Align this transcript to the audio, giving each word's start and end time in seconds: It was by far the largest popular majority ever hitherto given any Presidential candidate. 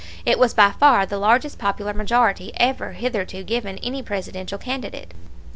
It 0.25 0.39
was 0.39 0.55
by 0.55 0.71
far 0.71 1.05
the 1.05 1.19
largest 1.19 1.59
popular 1.59 1.93
majority 1.93 2.51
ever 2.57 2.93
hitherto 2.93 3.43
given 3.43 3.77
any 3.83 4.01
Presidential 4.01 4.57
candidate. 4.57 5.13